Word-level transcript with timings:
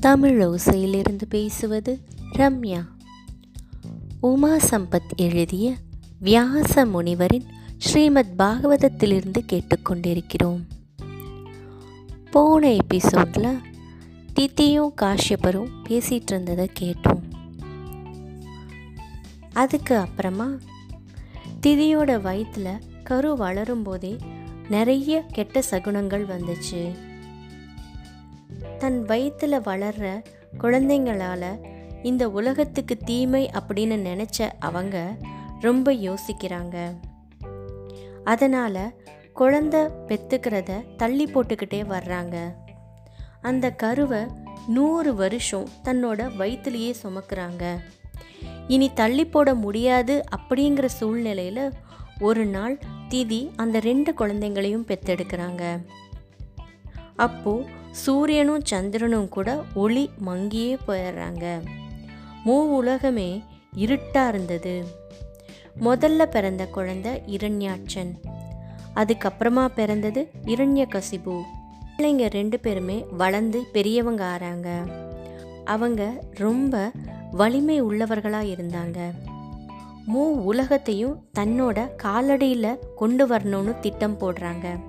தமிழ் 0.00 0.42
ஓசையிலிருந்து 0.42 1.22
பேசுவது 1.28 2.00
ரம்யா. 2.32 2.86
உமா 4.20 4.48
சம்பத் 4.48 5.16
எழுதிய 5.16 5.74
வியாச 6.20 6.84
முனிவரின் 6.84 7.44
ஸ்ரீமத் 7.78 8.34
பாகவதத்திலிருந்து 8.38 9.44
கேட்டுக்கொண்டிருக்கிறோம். 9.52 10.60
போன 12.30 12.72
எபிசோடில் 12.72 13.58
தித்தியும் 14.34 14.94
காஷ்யப்பரும் 15.02 15.68
பேசிகிட்டு 15.88 16.26
இருந்ததை 16.26 16.70
கேட்டோம். 16.80 17.22
அதுக்கு 19.52 19.96
அப்புறமா 19.96 20.50
திதியோட 21.60 22.20
வயிற்றில் 22.20 22.78
கரு 23.04 23.36
வளரும் 23.36 23.82
போதே 23.82 24.16
நிறைய 24.68 25.24
கெட்ட 25.32 25.62
சகுனங்கள் 25.70 26.26
வந்துச்சு. 26.26 27.06
தன் 28.78 29.02
வயிற்றில் 29.02 29.60
வளர்ற 29.60 30.24
குழந்தைங்களால் 30.58 31.64
இந்த 32.02 32.30
உலகத்துக்கு 32.30 32.96
தீமை 32.96 33.50
அப்படின்னு 33.52 33.96
நினச்ச 34.10 34.50
அவங்க 34.58 35.16
ரொம்ப 35.60 35.92
யோசிக்கிறாங்க. 35.92 36.96
அதனால் 38.24 38.94
குழந்த 39.36 39.90
பெற்றுக்கிறத 40.06 40.96
தள்ளி 40.96 41.24
போட்டுக்கிட்டே 41.24 41.82
வர்றாங்க. 41.84 42.54
அந்த 43.40 43.70
கருவை 43.70 44.20
நூறு 44.66 45.14
வருஷம் 45.14 45.68
தன்னோட 45.84 46.30
வயிற்றுலேயே 46.38 46.94
சுமக்கிறாங்க. 47.02 47.76
இனி 48.68 48.92
தள்ளி 48.92 49.26
போட 49.26 49.54
முடியாது 49.54 50.24
அப்படிங்கிற 50.36 50.84
சூழ்நிலையில் 50.84 51.70
ஒரு 52.20 52.46
நாள் 52.46 52.78
திதி 53.08 53.50
அந்த 53.56 53.80
ரெண்டு 53.80 54.14
குழந்தைங்களையும் 54.18 54.86
பெற்றெடுக்கிறாங்க 54.86 55.86
அப்போது 57.16 57.77
சூரியனும் 57.90 58.64
சந்திரனும் 58.64 59.28
கூட 59.28 59.62
ஒளி 59.74 60.10
மங்கியே 60.26 60.78
போயிடுறாங்க. 60.88 61.60
மூ 62.44 62.50
உலகமே 62.50 63.42
இருட்டாக 63.72 64.28
இருந்தது. 64.28 64.84
முதல்ல 65.80 66.24
பிறந்த 66.24 66.66
குழந்தை 66.66 67.22
இரண்யாட்சன். 67.26 68.14
அதுக்கப்புறமா 68.96 69.66
பிறந்தது 69.66 70.30
இரண்ய 70.44 70.86
கசிபு 70.88 71.40
பிள்ளைங்க 71.96 72.30
ரெண்டு 72.30 72.60
பேருமே 72.60 73.04
வளர்ந்து 73.10 73.62
பெரியவங்க 73.72 74.38
ஆறாங்க. 74.38 74.92
அவங்க 75.64 76.24
ரொம்ப 76.34 76.90
வலிமை 77.30 77.82
உள்ளவர்களாக 77.82 78.46
இருந்தாங்க. 78.46 79.10
மூ 80.08 80.20
உலகத்தையும் 80.20 81.24
தன்னோட 81.38 81.88
காலடியில் 82.02 82.78
கொண்டு 82.96 83.26
வரணும்னு 83.26 83.80
திட்டம் 83.80 84.18
போடுறாங்க. 84.18 84.87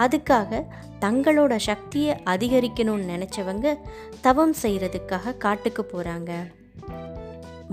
அதுக்காக 0.00 0.62
தங்களோட 1.00 1.56
சக்தியை 1.56 2.14
அதிகரிக்கணும்னு 2.24 3.10
நினச்சவங்க 3.12 3.76
தவம் 4.20 4.54
செய்கிறதுக்காக 4.62 5.36
காட்டுக்கு 5.36 5.84
போகிறாங்க 5.84 6.32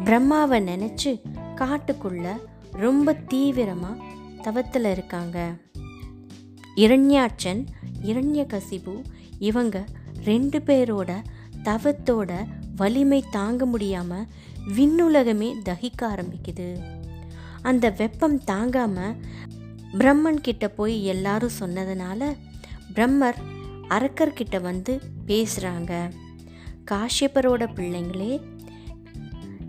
பிரம்மாவை 0.06 0.59
நினச்சி 0.64 1.11
காட்டுக்குள்ள 1.56 2.25
ரொம்ப 2.72 3.14
தீவிரமாக 3.14 4.03
தவத்தில் 4.42 4.86
இருக்காங்க. 4.86 5.38
இரண்யாட்சன் 6.75 7.61
இரண்ய 8.03 8.41
கசிபு 8.53 8.94
இவங்க 9.39 9.86
ரெண்டு 10.23 10.59
பேரோட 10.59 11.12
தவத்தோட 11.64 12.31
வலிமை 12.75 13.23
தாங்க 13.31 13.66
முடியாமல் 13.66 14.28
விண்ணுலகமே 14.78 15.50
தகிக்க 15.66 16.02
ஆரம்பிக்குது. 16.02 16.69
அந்த 17.62 17.89
வெப்பம் 17.89 18.38
தாங்காமல் 18.44 19.16
பிரம்மன் 19.93 20.41
கிட்ட 20.41 20.67
போய் 20.67 21.05
எல்லாரும் 21.05 21.57
சொன்னதுனால 21.59 22.35
பிரம்மர் 22.95 23.35
அரக்கர்கிட்ட 23.89 24.61
வந்து 24.61 25.02
பேசுகிறாங்க 25.27 26.11
காஷ்யப்பரோட 26.91 27.63
பிள்ளைங்களே 27.75 28.41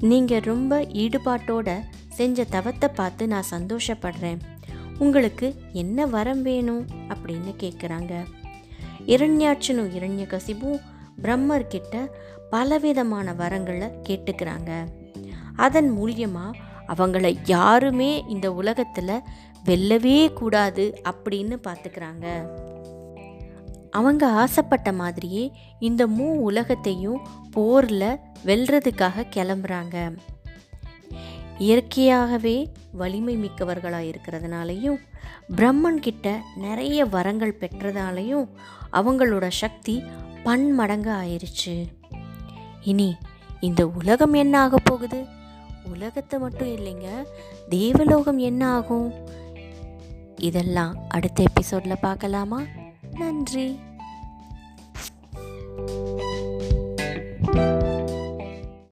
நீங்கள் 0.01 0.41
ரொம்ப 0.41 0.81
ஈடுபாட்டோட 0.81 1.79
செஞ்ச 2.09 2.45
தவத்தை 2.45 2.89
பார்த்து 2.95 3.27
நான் 3.27 3.51
சந்தோஷப்படுறேன். 3.51 4.39
உங்களுக்கு 4.99 5.55
என்ன 5.73 6.07
வரம் 6.07 6.43
வேணும் 6.43 6.87
அப்படின்னு 7.09 7.53
கேட்குறாங்க 7.59 8.25
இரண்யாட்சனும் 9.07 9.93
இரண்ய 9.99 10.25
கசிபும் 10.35 10.81
பிரம்மர்கிட்ட 11.23 12.11
பலவிதமான 12.51 13.33
வரங்களை 13.33 13.91
கேட்டுக்கிறாங்க. 14.09 14.87
அதன் 15.55 15.99
மூலியமாக 15.99 16.55
அவங்கள 16.89 17.37
யாருமே 17.45 18.25
இந்த 18.29 18.55
உலகத்தில் 18.55 19.23
வெல்லவே 19.65 20.33
கூடாது 20.33 21.01
அப்படின்னு 21.05 21.59
பார்த்துக்கிறாங்க. 21.69 22.27
அவங்க 23.91 24.29
ஆசைப்பட்ட 24.29 24.93
மாதிரியே 24.93 25.53
இந்த 25.81 26.07
மூ 26.07 26.27
உலகத்தையும் 26.41 27.27
போரில் 27.51 28.17
வெல்றதுக்காக 28.45 29.25
கிளம்புறாங்க. 29.37 30.19
இயற்கையாகவே 31.59 32.73
வலிமை 32.93 33.37
மிக்கவர்களாக 33.37 34.13
இருக்கிறதுனாலையும் 34.13 34.99
பிரம்மன் 35.57 36.01
கிட்ட 36.01 36.41
நிறைய 36.57 37.05
வரங்கள் 37.05 37.57
பெற்றதாலையும் 37.61 38.49
அவங்களோட 38.93 39.49
சக்தி 39.49 40.03
பன்மடங்கு 40.43 41.11
ஆயிடுச்சு 41.11 41.87
இனி 42.83 43.17
இந்த 43.61 43.89
உலகம் 43.89 44.33
என்ன 44.33 44.61
ஆக 44.61 44.77
போகுது? 44.85 45.25
உலகத்தை 45.93 46.39
மட்டும் 46.39 46.69
இல்லைங்க 46.69 47.09
தேவலோகம் 47.69 48.39
என்ன 48.39 48.69
ஆகும்? 48.69 49.15
இதெல்லாம் 50.39 50.97
அடுத்த 51.09 51.43
எபிசோடில் 51.43 52.01
பார்க்கலாமா? 52.01 52.63
நன்றி. 53.13 53.81